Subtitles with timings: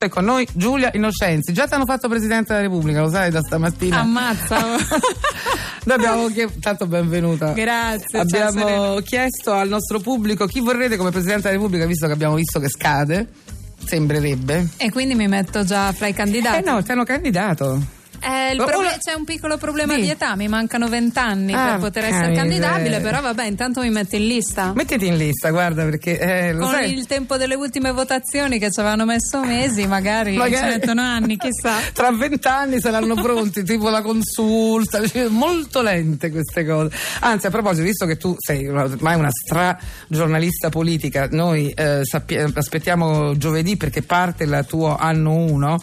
[0.00, 1.52] E con noi Giulia Innocenzi.
[1.52, 3.98] Già ti hanno fatto Presidente della Repubblica, lo sai da stamattina.
[3.98, 4.56] Ammazza.
[5.86, 7.50] Noi abbiamo chiesto, tanto benvenuta.
[7.50, 8.20] Grazie.
[8.20, 12.60] Abbiamo chiesto al nostro pubblico chi vorrete come Presidente della Repubblica, visto che abbiamo visto
[12.60, 13.26] che scade.
[13.84, 14.68] Sembrerebbe.
[14.76, 16.58] E quindi mi metto già fra i candidati.
[16.58, 17.82] Eh no, ti hanno candidato.
[18.20, 20.00] Eh, proble- c'è un piccolo problema Sì.
[20.02, 24.16] di età, mi mancano vent'anni Ah, per poter essere candidabile, però vabbè, intanto mi metto
[24.16, 24.72] in lista.
[24.74, 26.92] Mettiti in lista, guarda, perché eh, Con sai.
[26.92, 31.36] il tempo delle ultime votazioni che ci avevano messo mesi, magari, Magari- ci mettono anni,
[31.36, 31.76] chissà.
[31.92, 36.94] Tra vent'anni saranno pronti, tipo la consulta, cioè, molto lente queste cose.
[37.20, 42.36] Anzi, a proposito, visto che tu sei ormai una stra giornalista politica, noi eh, sappi-
[42.36, 45.78] aspettiamo giovedì perché parte il tuo anno 1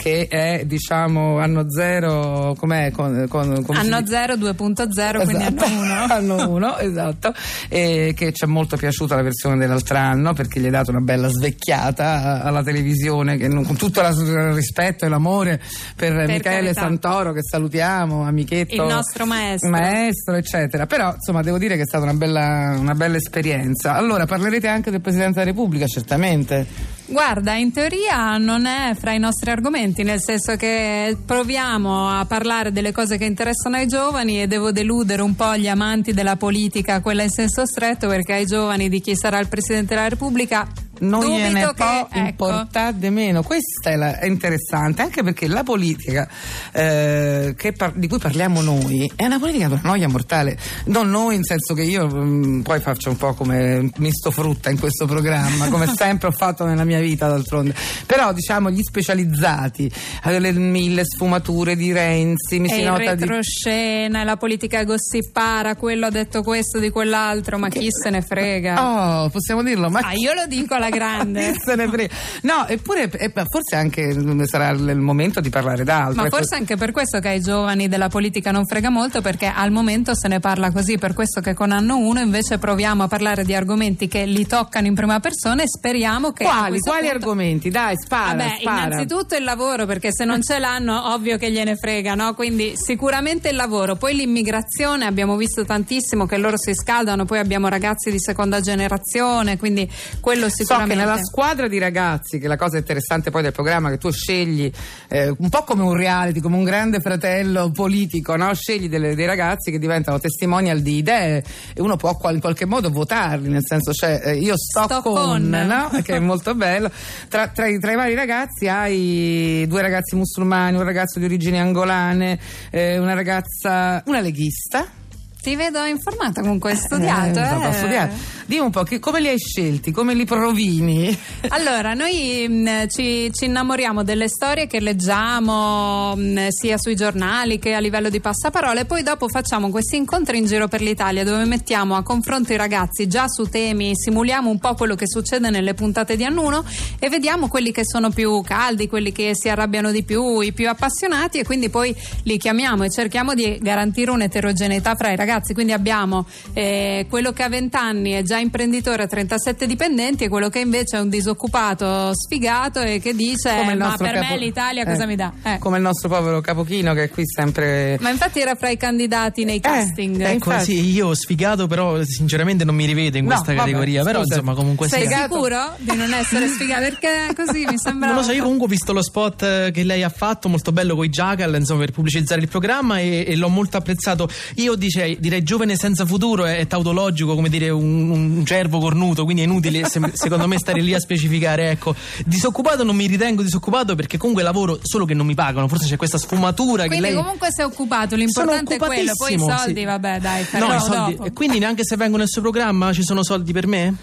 [0.00, 4.06] che è diciamo anno zero com'è con, con, si Anno?
[4.06, 5.64] 0, 2.0, quindi Esatto.
[5.64, 5.92] anno 1.
[6.08, 7.34] anno 1, esatto.
[7.68, 11.00] E che ci è molto piaciuta la versione dell'altro anno perché gli hai dato una
[11.00, 15.60] bella svecchiata alla televisione, che non- con tutto il rispetto e l'amore
[15.94, 16.80] per, Michele carità.
[16.80, 18.74] Santoro, che salutiamo, amichetto.
[18.74, 19.68] Il nostro maestro.
[19.68, 20.86] Maestro, eccetera.
[20.86, 23.94] Però, insomma, devo dire che è stata una bella, una bella esperienza.
[23.96, 26.98] Allora, parlerete anche del Presidente della Repubblica, certamente.
[27.10, 32.70] Guarda, in teoria non è fra i nostri argomenti, nel senso che proviamo a parlare
[32.70, 37.00] delle cose che interessano ai giovani e devo deludere un po' gli amanti della politica,
[37.00, 40.68] quella in senso stretto, perché ai giovani di chi sarà il Presidente della Repubblica
[41.00, 43.42] non dubito gliene che, può ecco, importare di meno.
[43.42, 46.28] Questa è, la- è interessante anche perché la politica
[46.72, 50.58] eh, che par- di cui parliamo noi è una politica per noia mortale.
[50.86, 54.78] Non noi, in senso che io mm, poi faccio un po' come misto frutta in
[54.78, 57.74] questo programma, come sempre ho fatto nella mia vita d'altronde.
[58.06, 59.90] Però diciamo gli specializzati,
[60.24, 65.76] eh, le mille sfumature di Renzi, mi e si nota di retroscena, la politica gossipara,
[65.76, 69.22] quello ha detto questo di quell'altro, ma chi se ne frega?
[69.24, 71.54] Oh, possiamo dirlo, ma Ah, io lo dico alla grande.
[71.58, 72.14] Se ne frega?
[72.42, 76.14] No, eppure eh, forse anche mm, sarà il momento di parlare d'altro.
[76.14, 76.36] Ma ecco.
[76.36, 80.14] forse anche per questo che ai giovani della politica non frega molto, perché al momento
[80.14, 83.54] se ne parla così, per questo che con anno 1 invece proviamo a parlare di
[83.54, 86.44] argomenti che li toccano in prima persona e speriamo che...
[86.44, 87.70] Quali, quali punto- argomenti?
[87.70, 88.86] Dai, spara, Vabbè, spara.
[88.86, 92.34] innanzitutto il lavoro, perché se non ce l'hanno, ovvio che gliene frega, no?
[92.34, 97.68] Quindi sicuramente il lavoro, poi l'immigrazione, abbiamo visto tantissimo che loro si scaldano, poi abbiamo
[97.68, 99.88] ragazzi di seconda generazione, quindi
[100.20, 100.48] quello
[100.82, 104.10] So che nella squadra di ragazzi, che la cosa interessante poi del programma, che tu
[104.10, 104.70] scegli
[105.08, 108.52] eh, un po' come un reality, come un grande fratello politico, no?
[108.54, 112.90] scegli delle- dei ragazzi che diventano testimonial di idee e uno può in qualche modo
[112.90, 115.48] votarli, nel senso cioè eh, io sto, Sto con, con.
[115.48, 115.90] no?
[116.02, 116.90] che è molto bello.
[117.28, 121.58] Tra, tra i, tra i vari ragazzi hai due ragazzi musulmani, un ragazzo di origini
[121.58, 122.38] angolane,
[122.70, 124.98] eh, una ragazza, una leghista.
[125.42, 127.38] Ti vedo informata comunque, hai studiato.
[127.38, 127.66] Eh, eh.
[127.66, 128.14] ho studiato.
[128.44, 131.16] Dimmi un po' che- come li hai scelti, come li provini?
[131.48, 137.72] Allora, noi mh, ci, ci innamoriamo delle storie che leggiamo mh, sia sui giornali che
[137.74, 141.96] a livello di passaparole, poi dopo facciamo questi incontri in giro per l'Italia dove mettiamo
[141.96, 146.16] a confronto i ragazzi già su temi, simuliamo un po' quello che succede nelle puntate
[146.16, 146.64] di Annuno
[146.98, 150.68] e vediamo quelli che sono più caldi, quelli che si arrabbiano di più, i più
[150.68, 155.28] appassionati e quindi poi li chiamiamo e cerchiamo di garantire un'eterogeneità fra i ragazzi.
[155.54, 160.28] Quindi abbiamo eh, quello che ha 20 anni è già imprenditore a 37 dipendenti e
[160.28, 164.26] quello che invece è un disoccupato sfigato e che dice Come il ma per capo-
[164.26, 165.32] me l'Italia cosa eh, mi dà?
[165.42, 165.58] Eh.
[165.58, 167.96] Come il nostro povero Capochino che è qui sempre...
[168.00, 170.20] Ma infatti era fra i candidati nei casting.
[170.20, 170.64] eh, Ecco, infatti.
[170.64, 174.02] sì, io sfigato, però sinceramente non mi rivedo in No, questa vabbè, categoria.
[174.02, 174.34] Però scusa.
[174.36, 175.08] insomma, comunque Sei sia.
[175.10, 175.34] Sfigato.
[175.34, 176.80] sicuro di non essere sfigato?
[176.82, 178.08] Perché così mi sembra.
[178.08, 180.72] Non lo so, io comunque ho visto lo spot eh, che lei ha fatto, molto
[180.72, 184.28] bello con i Jackal, insomma, per pubblicizzare il programma e, e l'ho molto apprezzato.
[184.56, 189.24] Io dice- direi giovane senza futuro è, è tautologico, come dire un, un cervo cornuto,
[189.24, 191.70] quindi è inutile se- secondo me stare lì a specificare.
[191.70, 191.94] Ecco,
[192.24, 195.96] disoccupato non mi ritengo disoccupato perché comunque lavoro solo che non mi pagano, forse c'è
[195.96, 197.22] questa sfumatura Quindi che lei...
[197.22, 199.84] comunque sei occupato, l'importante è quello, poi i soldi, sì.
[199.84, 201.14] vabbè, dai, No, i soldi.
[201.14, 201.24] dopo.
[201.24, 203.94] E quindi neanche se vengo nel suo programma ci sono soldi per me?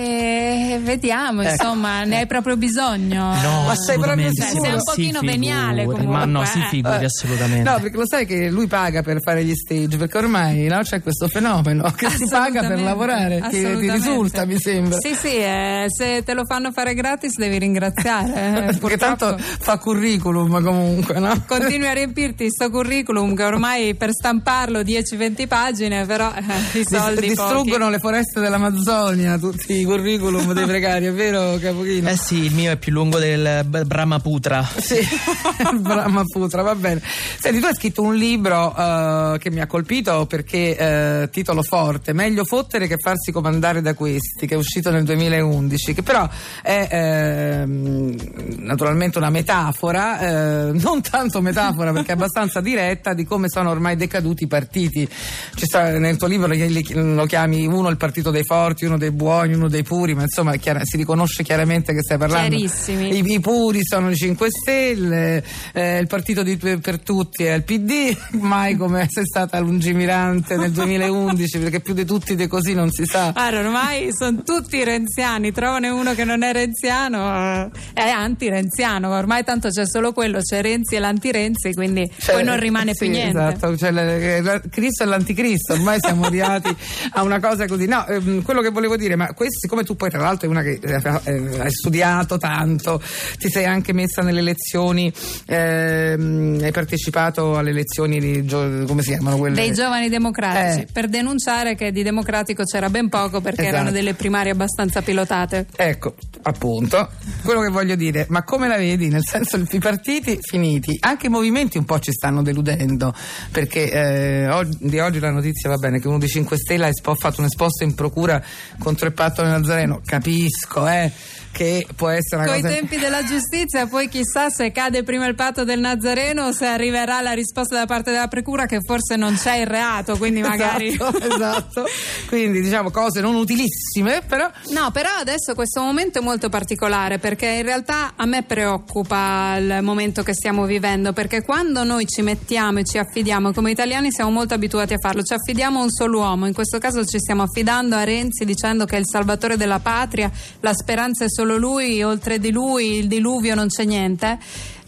[0.00, 3.34] E vediamo, insomma, ne hai proprio bisogno.
[3.34, 4.42] No, Ma sei proprio assolutamente.
[4.42, 4.64] sicuro?
[4.64, 6.06] Sei un pochino veniale comunque.
[6.06, 6.66] Ma no, si eh.
[6.70, 7.68] figuri assolutamente.
[7.68, 11.02] No, perché lo sai che lui paga per fare gli stage, perché ormai no, c'è
[11.02, 14.98] questo fenomeno che si paga per lavorare, che ti risulta, mi sembra.
[15.00, 18.68] Sì, sì, eh, se te lo fanno fare gratis devi ringraziare.
[18.68, 21.42] eh, perché tanto fa curriculum comunque, no?
[21.44, 27.26] Continui a riempirti sto curriculum che ormai per stamparlo 10-20 pagine, però eh, i soldi
[27.30, 27.90] distruggono pochi.
[27.90, 32.10] le foreste dell'Amazzonia, tutti i curriculum dei precari, è vero Capochino?
[32.10, 34.62] Eh sì, il mio è più lungo del Brahmaputra.
[34.62, 35.00] Sì,
[35.80, 37.00] Brahmaputra, va bene.
[37.40, 42.12] Senti, tu hai scritto un libro eh, che mi ha colpito perché eh, titolo forte,
[42.12, 46.28] Meglio fottere che farsi comandare da questi, che è uscito nel 2011, che però
[46.62, 48.16] è ehm,
[48.58, 50.20] naturalmente una metafora,
[50.68, 55.08] eh, non tanto metafora perché è abbastanza diretta di come sono ormai decaduti i partiti.
[55.54, 58.98] Ci sta, nel tuo libro li- li- lo chiami uno il partito dei forti, uno
[58.98, 62.56] dei buoni, uno dei puri, ma insomma è chiara- si riconosce chiaramente che stai parlando.
[62.56, 63.16] Chiarissimi.
[63.16, 65.42] I, i puri sono i 5 Stelle,
[65.72, 70.70] eh, il partito di, per tutti è il PD, mai come sei stata lungimirante nel
[70.72, 73.30] 2011 perché più di tutti di così non si sa.
[73.32, 79.44] Guarda, ormai sono tutti renziani, trovane uno che non è renziano, eh, è anti-renziano, ormai
[79.44, 83.10] tanto c'è solo quello, c'è Renzi e l'anti-Renzi, quindi Cioè, poi non rimane sì, più
[83.10, 83.38] niente.
[83.38, 86.74] Esatto, cioè, la- la- Cristo e l'anticristo, ormai siamo arrivati
[87.12, 87.86] a una cosa così.
[87.86, 90.62] No, ehm, quello che volevo dire, ma questo, siccome tu poi tra l'altro è una
[90.62, 93.02] che eh, hai studiato tanto,
[93.38, 95.12] ti sei anche messa nelle elezioni,
[95.46, 98.46] ehm, hai partecipato alle elezioni di
[98.86, 99.54] come si chiamano quelle?
[99.56, 100.88] Dei giovani democratici, Eh.
[100.92, 103.76] per denunciare che di democratico c'era ben poco perché Esatto.
[103.76, 105.66] erano delle primarie abbastanza pilotate.
[105.76, 107.08] Ecco, appunto,
[107.42, 109.08] quello che voglio dire, ma come la vedi?
[109.08, 113.14] Nel senso, i partiti finiti, anche i movimenti un po' ci stanno deludendo,
[113.50, 117.40] perché eh, di oggi la notizia va bene che uno dei 5 Stelle ha fatto
[117.40, 118.42] un esposto in procura
[118.78, 121.10] contro il patto Nazareno, capisco, eh,
[121.58, 122.72] che può essere una Con i cosa...
[122.72, 127.20] tempi della giustizia, poi chissà se cade prima il patto del Nazareno o se arriverà
[127.20, 130.90] la risposta da parte della procura che forse non c'è il reato, quindi magari.
[130.90, 131.84] Esatto, esatto.
[132.28, 137.48] Quindi diciamo cose non utilissime, però No, però adesso questo momento è molto particolare perché
[137.48, 142.78] in realtà a me preoccupa il momento che stiamo vivendo perché quando noi ci mettiamo
[142.78, 146.20] e ci affidiamo, come italiani siamo molto abituati a farlo, ci affidiamo a un solo
[146.20, 149.80] uomo, in questo caso ci stiamo affidando a Renzi dicendo che è il salvatore della
[149.80, 154.38] patria, la speranza è solo lui, oltre di lui il diluvio non c'è niente.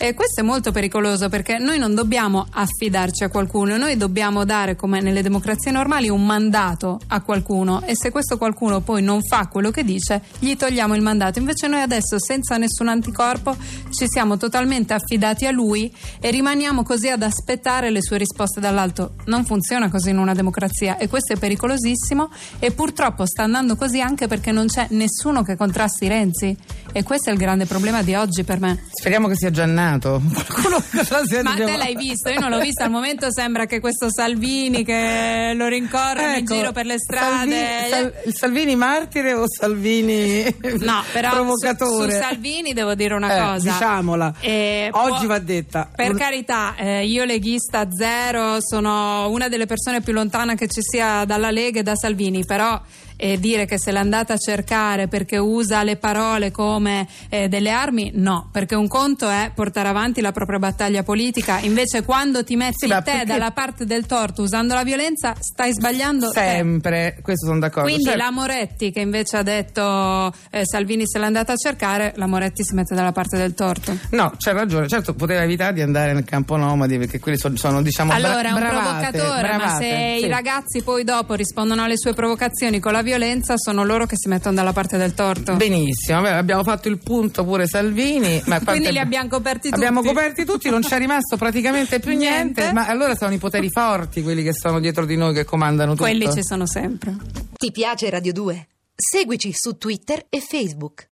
[0.03, 4.75] E questo è molto pericoloso perché noi non dobbiamo affidarci a qualcuno, noi dobbiamo dare,
[4.75, 9.49] come nelle democrazie normali, un mandato a qualcuno e se questo qualcuno poi non fa
[9.49, 11.39] quello che dice, gli togliamo il mandato.
[11.39, 13.55] Invece noi adesso, senza nessun anticorpo,
[13.91, 19.17] ci siamo totalmente affidati a lui e rimaniamo così ad aspettare le sue risposte dall'alto.
[19.27, 24.01] Non funziona così in una democrazia e questo è pericolosissimo e purtroppo sta andando così
[24.01, 26.57] anche perché non c'è nessuno che contrasti Renzi
[26.91, 28.87] e questo è il grande problema di oggi per me.
[28.91, 30.21] speriamo che sia già nato.
[30.33, 30.81] Qualcuno
[31.27, 32.29] sia Ma te l'hai visto?
[32.31, 32.83] Io non l'ho visto.
[32.83, 37.29] Al momento sembra che questo Salvini che lo rincorre in Ecco, giro per le strade.
[37.37, 40.43] Salvini, Sal- il Salvini martire o Salvini
[40.81, 42.13] No, però su, provocatore?
[42.13, 43.71] su Salvini devo dire una Eh, cosa.
[43.73, 44.35] diciamola.
[44.41, 45.89] Eh, Oggi può- va detta.
[45.95, 51.25] Per carità, eh, io leghista zero, sono una delle persone più lontane che ci sia
[51.25, 52.81] dalla Lega e da Salvini, però
[53.21, 57.71] eh, dire che se l'è andata a cercare perché usa le parole come eh, delle
[57.71, 62.57] armi, no, perché un conto è portare avanti la propria battaglia politica, invece quando ti
[62.57, 66.41] metti Sì, ma te perché- dalla parte del torto usando la violenza, stai sbagliando te.
[66.41, 67.89] Sempre, questo sono d'accordo.
[67.89, 72.13] Quindi Cioè, la Moretti che invece ha detto eh, Salvini se l'è andata a cercare,
[72.17, 73.95] la Moretti si mette dalla parte del torto.
[74.11, 74.89] No, c'è ragione.
[74.89, 78.49] Certo, poteva evitare di andare nel campo nomadi perché quelli sono, sono, diciamo, bra- Allora
[78.55, 80.25] un bravate, provocatore, ma bravate, se sì.
[80.25, 83.09] i ragazzi poi dopo rispondono alle sue provocazioni con la violenza,
[83.57, 85.57] sono loro che si mettono dalla parte del torto.
[85.57, 88.41] Benissimo, abbiamo fatto il punto pure Salvini.
[88.47, 89.75] Ma quante- Quindi li abbiamo coperti tutti.
[89.75, 92.61] Abbiamo coperti tutti, non c'è rimasto praticamente più niente.
[92.63, 92.73] Niente.
[92.73, 96.05] Ma allora sono i poteri forti quelli che sono dietro di noi che comandano tutto.
[96.05, 97.17] Quelli ci sono sempre.
[97.55, 98.69] Ti piace Radio 2?
[98.95, 101.09] Seguici su Twitter e Facebook.